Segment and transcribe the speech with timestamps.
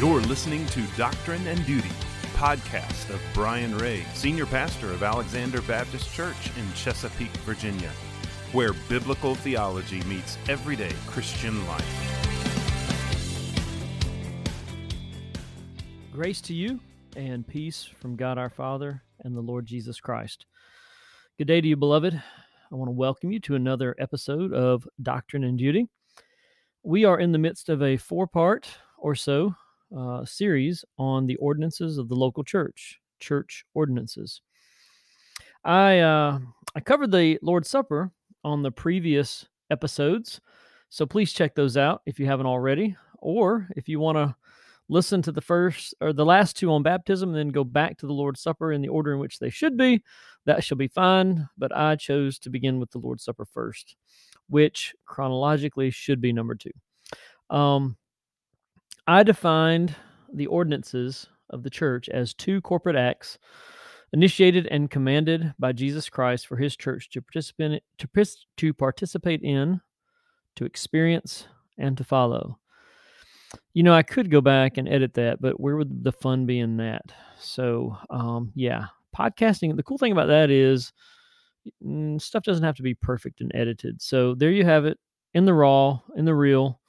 [0.00, 1.90] You're listening to Doctrine and Duty,
[2.32, 7.90] podcast of Brian Ray, senior pastor of Alexander Baptist Church in Chesapeake, Virginia,
[8.52, 11.84] where biblical theology meets everyday Christian life.
[16.10, 16.80] Grace to you
[17.14, 20.46] and peace from God our Father and the Lord Jesus Christ.
[21.36, 22.14] Good day to you, beloved.
[22.14, 25.88] I want to welcome you to another episode of Doctrine and Duty.
[26.82, 29.54] We are in the midst of a four part or so
[29.96, 34.40] uh, series on the ordinances of the local church, church ordinances.
[35.64, 36.38] I uh,
[36.74, 38.10] I covered the Lord's Supper
[38.44, 40.40] on the previous episodes,
[40.88, 44.34] so please check those out if you haven't already, or if you want to
[44.88, 48.06] listen to the first or the last two on baptism, and then go back to
[48.06, 50.02] the Lord's Supper in the order in which they should be.
[50.46, 53.96] That shall be fine, but I chose to begin with the Lord's Supper first,
[54.48, 56.72] which chronologically should be number two.
[57.54, 57.96] Um,
[59.10, 59.96] I defined
[60.32, 63.38] the ordinances of the church as two corporate acts
[64.12, 68.08] initiated and commanded by Jesus Christ for his church to participate to,
[68.58, 69.80] to participate in,
[70.54, 72.60] to experience and to follow.
[73.74, 76.60] You know, I could go back and edit that, but where would the fun be
[76.60, 77.12] in that?
[77.40, 78.84] So, um, yeah,
[79.18, 79.74] podcasting.
[79.74, 80.92] The cool thing about that is
[81.84, 84.00] mm, stuff doesn't have to be perfect and edited.
[84.00, 85.00] So there you have it
[85.34, 86.80] in the raw, in the real,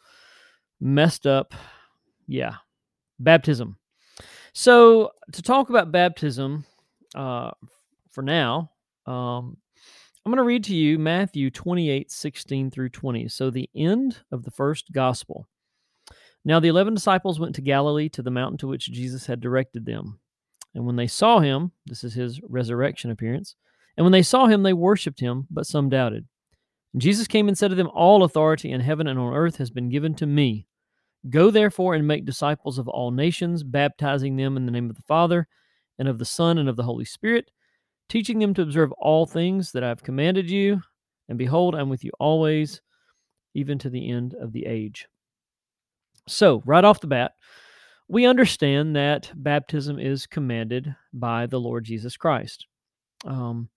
[0.79, 1.55] messed up
[2.31, 2.55] yeah,
[3.19, 3.77] baptism.
[4.53, 6.65] So to talk about baptism,
[7.13, 7.51] uh,
[8.09, 8.71] for now,
[9.05, 9.57] um,
[10.23, 13.27] I'm going to read to you Matthew 28, 16 through 20.
[13.27, 15.47] So the end of the first gospel.
[16.45, 19.85] Now the eleven disciples went to Galilee to the mountain to which Jesus had directed
[19.85, 20.19] them.
[20.73, 23.55] And when they saw him, this is his resurrection appearance,
[23.97, 26.25] and when they saw him, they worshipped him, but some doubted.
[26.93, 29.69] And Jesus came and said to them, All authority in heaven and on earth has
[29.69, 30.65] been given to me.
[31.29, 35.03] Go therefore and make disciples of all nations, baptizing them in the name of the
[35.03, 35.47] Father,
[35.99, 37.51] and of the Son, and of the Holy Spirit,
[38.09, 40.81] teaching them to observe all things that I have commanded you.
[41.29, 42.81] And behold, I'm with you always,
[43.53, 45.07] even to the end of the age.
[46.27, 47.33] So, right off the bat,
[48.07, 52.65] we understand that baptism is commanded by the Lord Jesus Christ.
[53.25, 53.69] Um,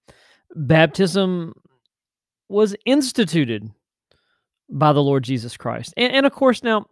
[0.56, 1.53] baptism
[2.49, 3.71] was instituted
[4.69, 5.94] by the Lord Jesus Christ.
[5.97, 6.87] And, and, of course, now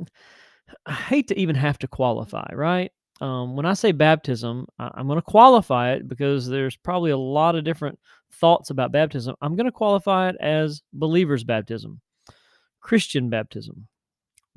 [0.86, 2.90] I hate to even have to qualify, right?
[3.20, 7.16] Um, when I say baptism, I, I'm going to qualify it because there's probably a
[7.16, 7.98] lot of different
[8.32, 9.36] thoughts about baptism.
[9.40, 12.00] I'm going to qualify it as believer's baptism,
[12.80, 13.86] Christian baptism,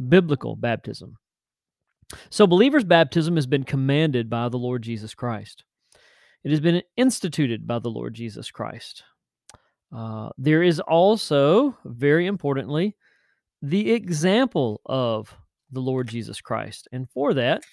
[0.09, 1.17] biblical baptism.
[2.29, 5.63] So, believer's baptism has been commanded by the Lord Jesus Christ.
[6.43, 9.03] It has been instituted by the Lord Jesus Christ.
[9.95, 12.95] Uh, there is also, very importantly,
[13.61, 15.35] the example of
[15.71, 16.87] the Lord Jesus Christ.
[16.91, 17.63] And for that,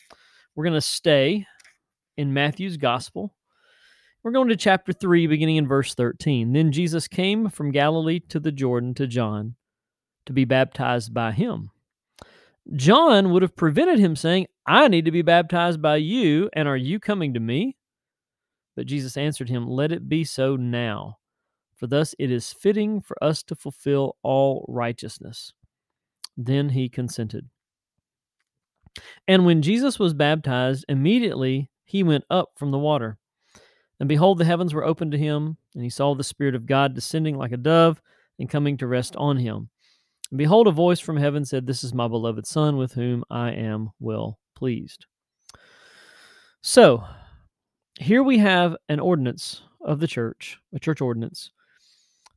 [0.55, 1.47] we're going to stay
[2.17, 3.35] in Matthew's gospel.
[4.23, 6.53] We're going to chapter 3, beginning in verse 13.
[6.53, 9.57] Then Jesus came from Galilee to the Jordan to John
[10.27, 11.71] to be baptized by him.
[12.77, 16.77] John would have prevented him saying, I need to be baptized by you, and are
[16.77, 17.77] you coming to me?
[18.77, 21.19] But Jesus answered him, Let it be so now,
[21.75, 25.53] for thus it is fitting for us to fulfill all righteousness.
[26.37, 27.49] Then he consented.
[29.27, 33.19] And when Jesus was baptized, immediately he went up from the water.
[34.01, 36.95] And behold, the heavens were opened to him, and he saw the Spirit of God
[36.95, 38.03] descending like a dove
[38.39, 39.69] and coming to rest on him.
[40.31, 43.53] And behold, a voice from heaven said, This is my beloved Son, with whom I
[43.53, 45.07] am well pleased.
[46.63, 47.05] So,
[48.01, 51.51] here we have an ordinance of the church, a church ordinance,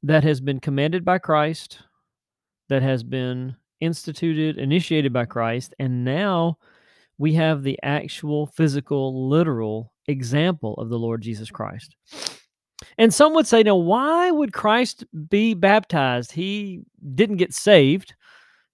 [0.03, 1.79] that has been commanded by Christ,
[2.69, 6.57] that has been instituted, initiated by Christ, and now
[7.17, 11.95] we have the actual physical, literal example of the Lord Jesus Christ.
[12.97, 16.31] And some would say, now, why would Christ be baptized?
[16.31, 16.81] He
[17.13, 18.15] didn't get saved.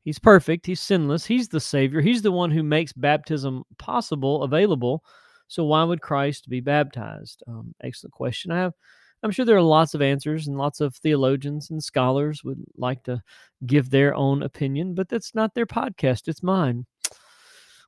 [0.04, 0.66] He's perfect.
[0.66, 1.26] He's sinless.
[1.26, 2.02] He's the Savior.
[2.02, 5.04] He's the one who makes baptism possible, available.
[5.48, 7.44] So, why would Christ be baptized?
[7.48, 8.52] Um, excellent question.
[8.52, 8.74] I have
[9.24, 13.04] I'm sure there are lots of answers and lots of theologians and scholars would like
[13.04, 13.22] to
[13.66, 16.86] give their own opinion, but that's not their podcast, it's mine.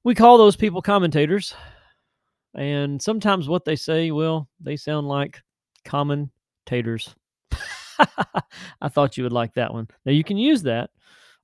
[0.03, 1.55] We call those people commentators.
[2.55, 5.41] And sometimes what they say, well, they sound like
[5.85, 7.15] commentators.
[8.81, 9.87] I thought you would like that one.
[10.05, 10.91] Now you can use that.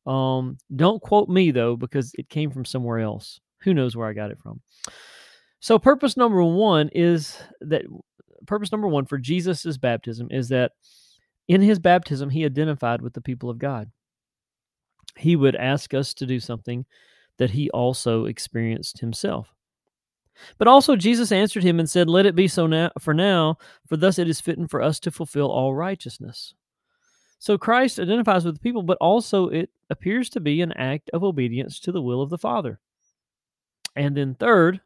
[0.06, 3.39] Um, don't quote me though, because it came from somewhere else.
[3.62, 4.62] Who knows where I got it from?
[5.62, 7.83] So, purpose number one is that
[8.45, 10.74] purpose number one for Jesus' baptism is that
[11.47, 13.91] in his baptism, he identified with the people of God.
[15.18, 16.86] He would ask us to do something
[17.38, 19.47] that he also experienced himself.
[20.57, 23.57] But also Jesus answered him and said, Let it be so now for now,
[23.88, 26.53] for thus it is fitting for us to fulfill all righteousness.
[27.39, 31.24] So Christ identifies with the people, but also it appears to be an act of
[31.24, 32.80] obedience to the will of the Father.
[33.95, 34.81] And then, third,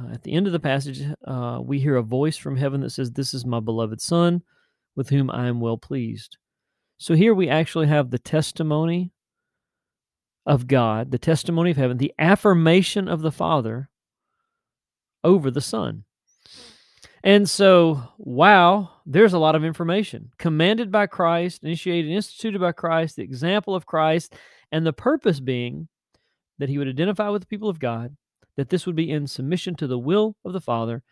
[0.00, 2.90] uh, at the end of the passage, uh, we hear a voice from heaven that
[2.90, 4.42] says, This is my beloved Son,
[4.96, 6.36] with whom I am well pleased.
[6.98, 9.12] So here we actually have the testimony
[10.46, 13.88] of God, the testimony of heaven, the affirmation of the Father
[15.24, 16.04] over the Son.
[17.22, 23.16] And so, wow, there's a lot of information commanded by Christ, initiated, instituted by Christ,
[23.16, 24.34] the example of Christ,
[24.72, 25.88] and the purpose being
[26.58, 28.16] that he would identify with the people of God,
[28.60, 31.02] that this would be in submission to the will of the Father,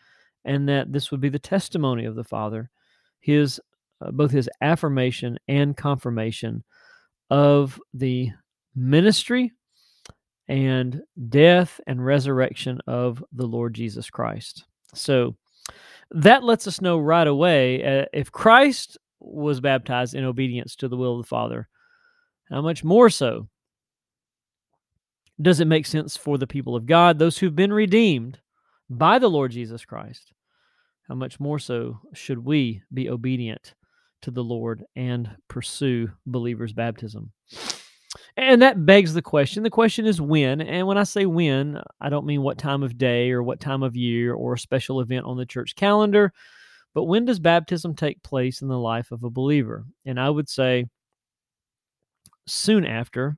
[0.44, 2.68] and that this would be the testimony of the Father,
[3.20, 3.58] his
[4.02, 6.62] uh, both his affirmation and confirmation
[7.30, 8.28] of the
[8.76, 9.50] ministry
[10.46, 11.00] and
[11.30, 14.66] death and resurrection of the Lord Jesus Christ.
[14.92, 15.34] So
[16.10, 20.98] that lets us know right away uh, if Christ was baptized in obedience to the
[20.98, 21.66] will of the Father,
[22.50, 23.48] how much more so
[25.40, 28.40] does it make sense for the people of God, those who've been redeemed
[28.90, 30.32] by the Lord Jesus Christ?
[31.08, 33.74] How much more so should we be obedient
[34.22, 37.32] to the Lord and pursue believers' baptism?
[38.36, 39.62] And that begs the question.
[39.62, 40.60] The question is when.
[40.60, 43.82] And when I say when, I don't mean what time of day or what time
[43.82, 46.32] of year or a special event on the church calendar,
[46.94, 49.84] but when does baptism take place in the life of a believer?
[50.04, 50.86] And I would say
[52.46, 53.36] soon after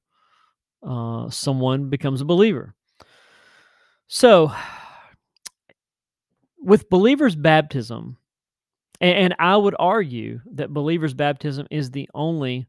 [0.82, 2.74] uh, someone becomes a believer.
[4.08, 4.52] So,
[6.58, 8.16] with believers' baptism,
[9.00, 12.66] and, and I would argue that believers' baptism is the only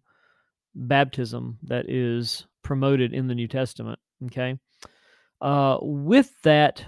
[0.76, 4.00] baptism that is promoted in the New Testament.
[4.26, 4.58] Okay.
[5.42, 6.86] Uh, with that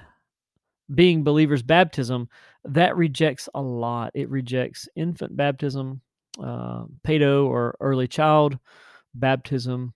[0.93, 2.29] being believers' baptism,
[2.65, 4.11] that rejects a lot.
[4.13, 6.01] It rejects infant baptism,
[6.41, 8.57] uh, pedo or early child
[9.15, 9.93] baptism.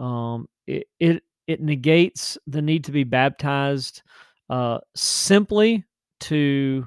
[0.00, 4.02] Um, it, it it negates the need to be baptized
[4.48, 5.84] uh, simply
[6.20, 6.86] to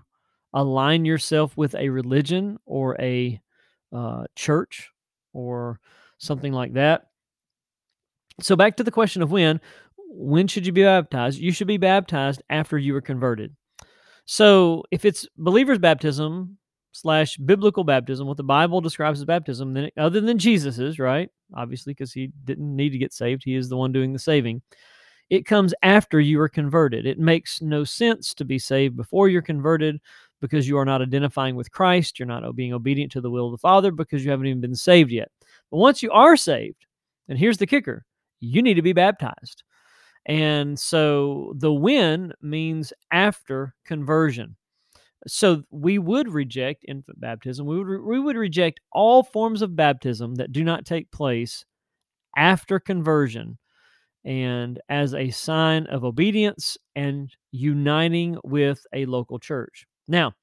[0.54, 3.40] align yourself with a religion or a
[3.92, 4.90] uh, church
[5.34, 5.80] or
[6.18, 7.08] something like that.
[8.42, 9.62] So back to the question of when.
[9.98, 11.40] When should you be baptized?
[11.40, 13.56] You should be baptized after you were converted.
[14.26, 16.58] So if it's believer's baptism
[16.94, 21.30] slash biblical baptism, what the Bible describes as baptism, then other than Jesus's, right?
[21.56, 24.62] Obviously, because he didn't need to get saved, he is the one doing the saving.
[25.30, 27.06] It comes after you are converted.
[27.06, 30.00] It makes no sense to be saved before you're converted
[30.42, 32.20] because you are not identifying with Christ.
[32.20, 34.76] You're not being obedient to the will of the Father because you haven't even been
[34.76, 35.32] saved yet.
[35.72, 36.86] But once you are saved,
[37.28, 38.06] and here's the kicker
[38.40, 39.64] you need to be baptized.
[40.26, 44.56] And so the when means after conversion.
[45.28, 47.66] So we would reject infant baptism.
[47.66, 51.66] We would, re- we would reject all forms of baptism that do not take place
[52.36, 53.58] after conversion
[54.26, 59.86] and as a sign of obedience and uniting with a local church.
[60.08, 60.34] Now,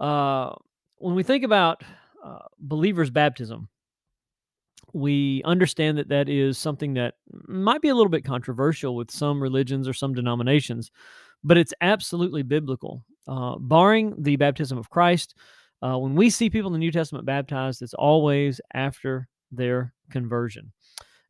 [0.00, 0.54] uh,
[0.96, 1.82] when we think about
[2.24, 3.68] uh, believers' baptism,
[4.94, 7.14] we understand that that is something that
[7.46, 10.90] might be a little bit controversial with some religions or some denominations,
[11.44, 13.04] but it's absolutely biblical.
[13.28, 15.34] Uh, barring the baptism of Christ,
[15.82, 20.72] uh, when we see people in the New Testament baptized, it's always after their conversion.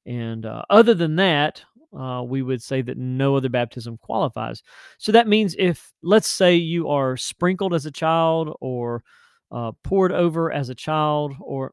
[0.06, 1.62] And uh, other than that,
[1.98, 4.62] uh, we would say that no other baptism qualifies.
[4.98, 9.02] So that means if, let's say, you are sprinkled as a child or
[9.50, 11.72] uh, poured over as a child, or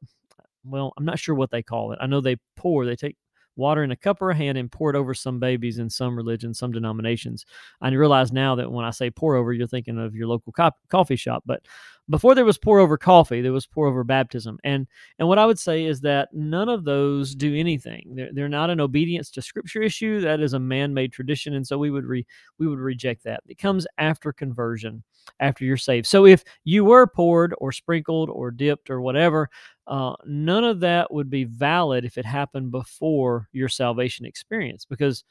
[0.63, 1.99] well, I'm not sure what they call it.
[2.01, 3.17] I know they pour, they take
[3.55, 6.15] water in a cup or a hand and pour it over some babies in some
[6.15, 7.45] religions, some denominations.
[7.81, 10.71] I realize now that when I say pour over, you're thinking of your local co-
[10.89, 11.43] coffee shop.
[11.45, 11.65] But
[12.07, 14.59] before there was pour over coffee, there was pour over baptism.
[14.63, 14.85] And
[15.17, 18.13] and what I would say is that none of those do anything.
[18.15, 20.21] They're, they're not an obedience to scripture issue.
[20.21, 22.25] That is a man-made tradition, and so we would re,
[22.59, 23.41] we would reject that.
[23.47, 25.03] It comes after conversion,
[25.39, 26.05] after you're saved.
[26.05, 29.49] So if you were poured or sprinkled or dipped or whatever,
[29.87, 35.23] uh, none of that would be valid if it happened before your salvation experience, because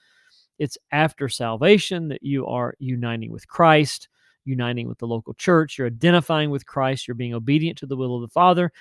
[0.58, 4.08] it's after salvation that you are uniting with Christ
[4.44, 8.16] uniting with the local church, you're identifying with Christ, you're being obedient to the will
[8.16, 8.72] of the Father,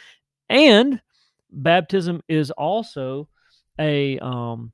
[0.50, 1.02] and
[1.52, 3.30] baptism is also
[3.80, 4.72] a um,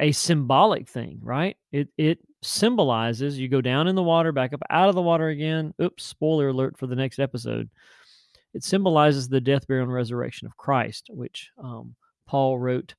[0.00, 1.56] a symbolic thing, right?
[1.72, 5.28] It it symbolizes you go down in the water, back up out of the water
[5.28, 5.74] again.
[5.80, 7.70] Oops, spoiler alert for the next episode.
[8.56, 11.94] It symbolizes the death, burial, and resurrection of Christ, which um,
[12.26, 12.94] Paul wrote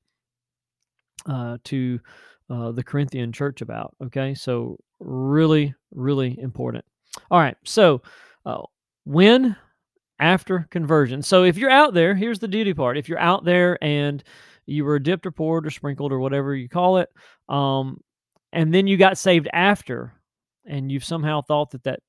[1.28, 2.00] uh, to
[2.48, 3.94] uh, the Corinthian church about.
[4.02, 6.84] Okay, so really, Really important.
[7.30, 7.56] All right.
[7.64, 8.02] So,
[8.44, 8.62] uh,
[9.04, 9.56] when
[10.20, 11.22] after conversion.
[11.22, 12.98] So, if you're out there, here's the duty part.
[12.98, 14.22] If you're out there and
[14.66, 17.08] you were dipped or poured or sprinkled or whatever you call it,
[17.48, 18.00] um,
[18.52, 20.12] and then you got saved after,
[20.66, 22.00] and you've somehow thought that that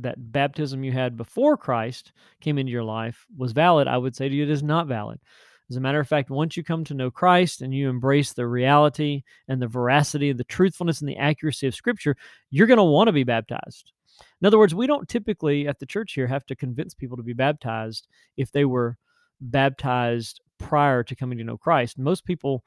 [0.00, 4.28] that baptism you had before Christ came into your life was valid, I would say
[4.28, 5.20] to you it is not valid.
[5.68, 8.46] As a matter of fact, once you come to know Christ and you embrace the
[8.46, 12.16] reality and the veracity, the truthfulness and the accuracy of Scripture,
[12.50, 13.92] you're going to want to be baptized.
[14.40, 17.22] In other words, we don't typically at the church here have to convince people to
[17.22, 18.96] be baptized if they were
[19.40, 21.98] baptized prior to coming to know Christ.
[21.98, 22.64] Most people,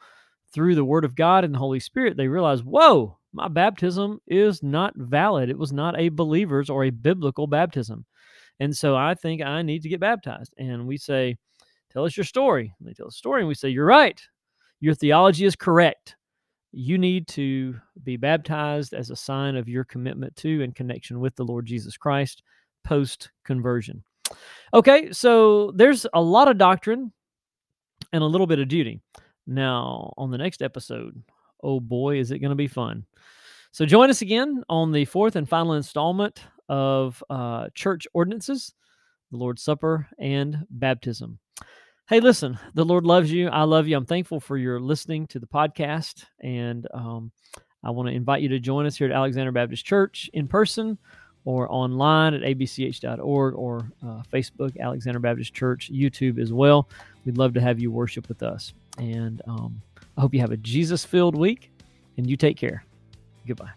[0.51, 4.63] through the Word of God and the Holy Spirit, they realize, whoa, my baptism is
[4.63, 5.49] not valid.
[5.49, 8.05] It was not a believer's or a biblical baptism.
[8.59, 10.53] And so I think I need to get baptized.
[10.57, 11.37] And we say,
[11.91, 12.73] Tell us your story.
[12.79, 14.19] And they tell a story, and we say, You're right.
[14.79, 16.15] Your theology is correct.
[16.71, 21.35] You need to be baptized as a sign of your commitment to and connection with
[21.35, 22.43] the Lord Jesus Christ
[22.83, 24.03] post conversion.
[24.73, 27.11] Okay, so there's a lot of doctrine
[28.13, 29.01] and a little bit of duty.
[29.47, 31.23] Now, on the next episode,
[31.63, 33.05] oh boy, is it going to be fun.
[33.71, 38.73] So join us again on the fourth and final installment of uh, church ordinances,
[39.31, 41.39] the Lord's Supper, and baptism.
[42.07, 43.49] Hey, listen, the Lord loves you.
[43.49, 43.95] I love you.
[43.95, 46.25] I'm thankful for your listening to the podcast.
[46.41, 47.31] And um,
[47.83, 50.97] I want to invite you to join us here at Alexander Baptist Church in person
[51.45, 56.89] or online at abch.org or uh, Facebook, Alexander Baptist Church, YouTube as well.
[57.25, 58.73] We'd love to have you worship with us.
[58.97, 59.81] And um,
[60.19, 61.71] I hope you have a Jesus filled week
[62.17, 62.83] and you take care.
[63.47, 63.71] Goodbye.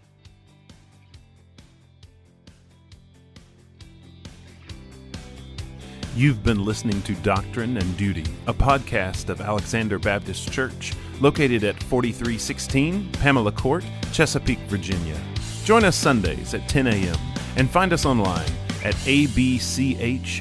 [6.17, 11.81] You've been listening to Doctrine and Duty, a podcast of Alexander Baptist Church, located at
[11.85, 15.17] 4316 Pamela Court, Chesapeake, Virginia.
[15.65, 17.17] Join us Sundays at 10 a.m.
[17.55, 18.51] and find us online
[18.83, 20.33] at abch.org.